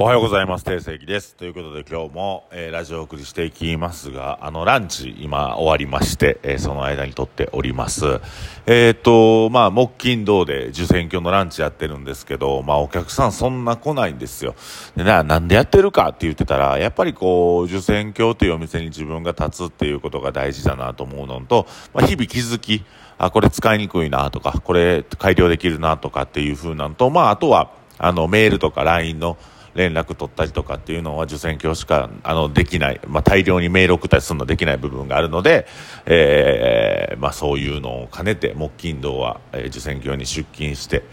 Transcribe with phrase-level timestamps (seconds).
[0.00, 0.64] おはようございます。
[0.64, 1.34] 定石です。
[1.34, 8.20] ということで今日も、えー、ラジオをお送りしていきますが、あの、ランチ今終わりまして、えー、その間に撮っております。
[8.66, 14.54] えっ、と、まあ、木金土で受選挙のランチやってるんですけど、まあ、お客さんそんな来ないんですよ。
[14.94, 22.84] でな、なんでやってるかって言ってたら、やっぱりこう、受選挙というお店に自分が立つっていうことが大事だなと思うのと、まあ、日々気づき、
[23.18, 29.36] あ、これ使いにくいなとか、これ改良できるなとかっていう風なのと、まあ、あとは、あの、メールとか LINE の、
[29.78, 35.68] 連絡取ったりとかっていうのは受選教しかあのできない、まあ、大量にメール送ったりするのできない部分があるので、
[36.04, 41.04] えーまあ、そういうのを兼ねて木金土は、えー、受選教に出勤して、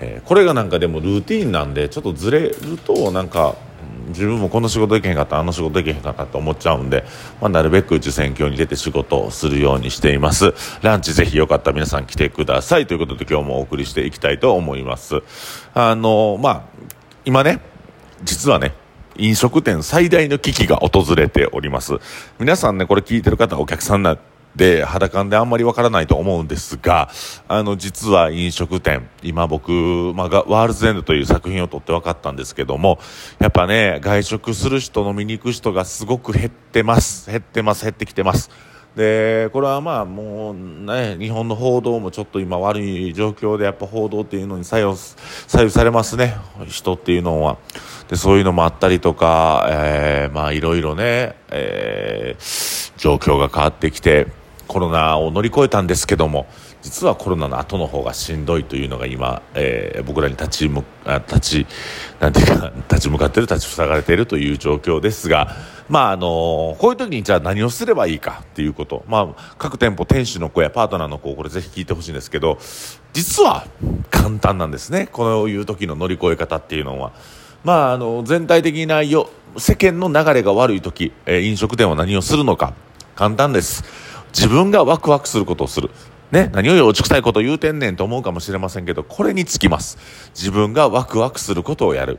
[0.00, 3.54] えー、これがなんかでもルーティンなんでちょっとずれるとなんか
[4.08, 7.04] 自分もこの仕事できへんかったあの仕事できへんかったと思っちゃうんで、
[7.40, 10.54] まあ、なるべく受選挙に出て仕事をするようにしています。
[10.82, 15.22] ランチぜひよかったら皆さん来てくださいということで今日もお送りしていきたいと思います。
[15.74, 16.62] あのまあ
[17.24, 17.60] 今ね
[18.22, 18.74] 実はね、
[19.16, 21.94] 飲食店最大の危機が訪れております。
[22.38, 24.18] 皆さんね、これ聞いてる方お客さんなん
[24.56, 27.10] で、裸であんまりわからないと思うんですが、
[27.46, 29.70] あの、実は飲食店、今僕、
[30.14, 32.98] まあ、ワールズエンドという作品を撮って分かったんですけども、
[33.38, 37.30] やっぱね、外食する人、飲みに行く人がすごく減ってます。
[37.30, 38.50] 減ってます、減ってきてます。
[38.96, 46.36] でこれはまあもうね日本の報道もちょっと今悪い状況でやっぱ報道っていうのに左右左右されますね
[46.66, 47.58] 人っていうのは。
[48.08, 54.28] でそういうのもあったりとか、えー、まあいろいろね、えー、状況が変わってきて
[54.66, 56.46] コロナを乗り越えたんですけども
[56.82, 60.84] 実はコロナの後の方がしんどいというのが今、えー、僕らに立ち向
[61.26, 61.66] 立ち
[62.20, 65.54] なんていうか立ち向かってる立ち塞がれているという状況ですが
[65.88, 72.58] まああのこういう時にじゃあ何をすればいいかっていうこと、まあ、各店舗店主の子やパートナーの子これぜひ聞いてほしいんですけど
[73.12, 73.66] 実は
[74.10, 77.12] 簡単なんですねこういう時の乗り越え方っていうのは。
[77.64, 82.72] まあ、あの全体的な世間の流れが悪い時、えー、飲食店は何をするのか
[83.16, 83.82] 簡単です
[84.28, 85.90] 自分がワクワクすることをする
[86.30, 89.96] ね、何を幼稚臭いこと言うてんねんと思うかもしれませんけど、これにつきます。
[90.34, 92.18] 自分がワクワクすることをやる。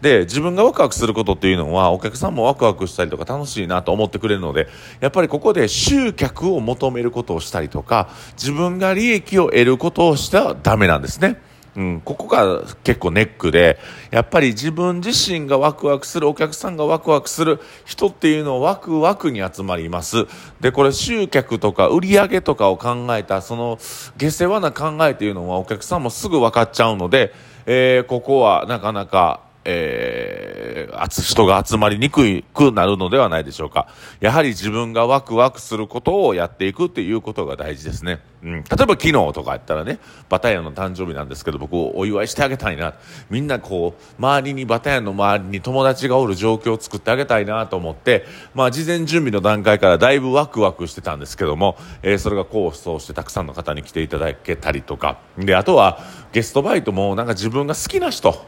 [0.00, 4.68] で、自分がワクワクすることっていうのは、お客さんもワクワクしたりとか楽しいなと思ってくれるので、
[5.00, 11.40] やっぱりここで集客を求めることをしたりとか、自分が利益を得ることをしてはダメなんですね。
[11.76, 13.78] うん、ここが結構ネックで、
[14.10, 20.26] やっぱり自分自身がワクワクする、お客さんがワクワクする人っていうのをワクワクに集まります。
[20.58, 23.78] で、これ集客とか売り上げとかを考えた、その
[24.16, 27.34] 下世話な考えっていうのはお客さんもすぐ分かっちゃうので、
[27.66, 33.88] えー、ここはなかなか、えー、人が集まりにくくなるのではないでしょうか。
[34.20, 38.20] やはり自分がワクワクすることをやっていくっていうことが大事ですね。
[38.44, 38.52] うん。
[38.52, 42.94] 例えば昨日とかやったらね、バタヤンの誕生日なんですけど、僕お祝いしてあげたいな。
[43.28, 48.24] みんなこう、周りにバタヤンの周りに友達がおる状況を作ってあげたいなと思って、
[48.54, 55.18] まあ事前準備の段階からだいぶワクワクしてたんですけども、えー、それが功を奏してたくさんの方に来ていただけたりとか。
[55.36, 55.98] で、あとは
[56.32, 58.46] ゲストバイトもなんか自分が好きな人、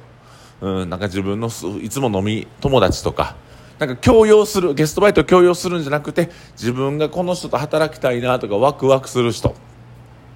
[0.60, 1.48] うん、なんか自分の
[1.82, 3.36] いつも飲み友達とか、
[3.78, 9.54] なんか強要する、ゲストバイトを強要するんじゃなくて、自分がこの人と働きたいなとかワクワクする人。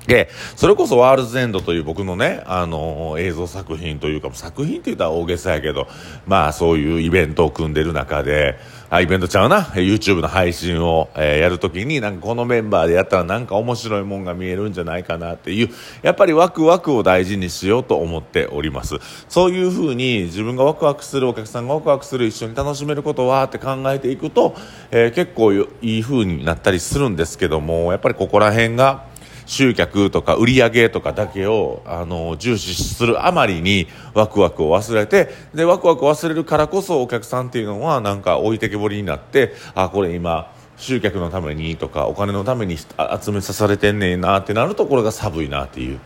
[0.07, 5.87] で、それこそワールズエンドという僕のね、あのー、映像作品というか、作品って言ったら大げさやけど、
[6.27, 8.59] まあそういうイベントを組んでる中で、
[8.91, 15.71] あ、イベントちゃうな、YouTube の配信を、えー、やるときに、なんかこのメンバーでやったらなんか面白いもんが見えるんじゃないかなっていう、
[16.03, 18.97] やっぱりワクワクを大事にしようと思っております。
[19.29, 24.55] そういうふうに自分がワクワクする、お客さんがワクワクする、一緒に楽しめることはって考えていくと、
[24.91, 29.12] えー、結構いい風になったりするんですけども、やっぱりここら辺が、
[29.47, 46.01] 集客とか売り上げとかだけをあの重視するあまりにワクワクを忘れてでワクワクを忘れるからこそお客さんっていうのはなんか置いてけぼりになってあこれ今集客のためにとかお金のために集めさされてんねんなってなるとこれが寒いなっていう。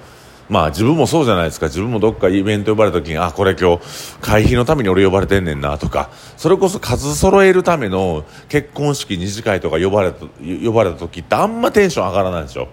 [0.48, 1.66] まあ自分もそうじゃないですか。
[1.66, 3.82] 自分もどっかイベント呼ばれた時に、あ、これ今日
[4.20, 10.24] 会費のために俺呼ばれてんねんなとか、それこそ数揃えるための結婚式二次会とか呼ばれた、
[10.64, 12.68] 呼ばれた時ってあんまテンション上がらないでしょ。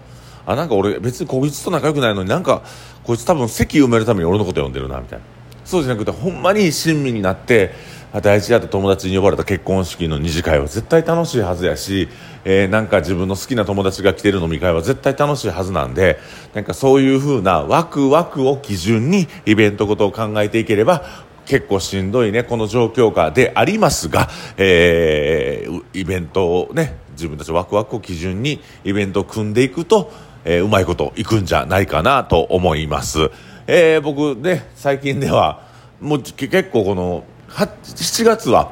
[0.45, 2.63] あなんか俺別にこいつと仲良くないのになんか
[3.03, 5.25] こいつ多分席埋めるために俺のこと呼んでるなみたいな。
[5.65, 7.73] そうじゃなくてほんまに親身になって
[8.21, 12.09] 大事だった友達に呼ばれた結婚式の二次会は絶対楽しいはずやし、
[12.45, 16.19] えー、なんか自分の好きな友達が来てる飲み会は絶対楽しいはずなんで
[16.53, 21.05] なんかそういう風なワクワクを基準にイベントごとを考えていければ
[21.45, 30.11] 結構しんどいね、この状況下でありますが、えー、イベントをね、自分たちワクワクを基準にイベントを組んでいくと、
[30.45, 33.31] えー、うまいこといくんじゃないかなと思います。
[33.67, 35.61] えー、僕ね、最近では、
[36.01, 38.71] もう結構この、7月は、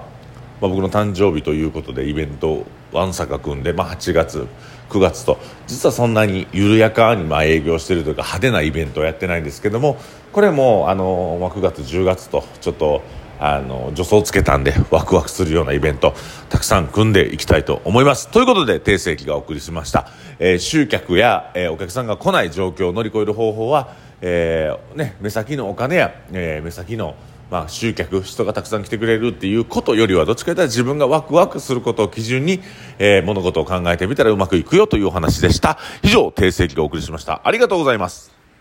[0.60, 4.48] まあ、僕の誕生日ということでイベントわんさか組んで、まあ、8月
[4.90, 5.38] 9月と
[5.68, 9.98] 実はそんなに緩やかにまあ営業してるというか派手なイベントをやってないんですけども
[10.34, 13.02] これもあの、まあ、9月10月とちょっと
[13.42, 16.14] あの助走つけたんでワクワクするようなイベント
[16.50, 18.30] たくさん組んでいきたいと思います。
[18.30, 20.08] ということで定世紀がお送りしました、
[20.38, 27.16] えー、集客や、えー、お客さんが来ない状況を乗り越える方法は、えーね、目先のお金や、えー、目先の
[27.50, 32.62] まあ、集客人がたくさん来てくれるっていうことよりはどっちかというと自分がワクワクすることを基準に、
[32.98, 35.78] えー、物事を考えてみたらうまくいくよというお話でした。
[36.02, 37.42] 以上定世紀がお送りしました。
[37.44, 38.41] ありがとうございます。